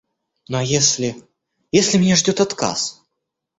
[0.49, 1.15] Ну, а если,
[1.71, 3.03] если меня ждет отказ?...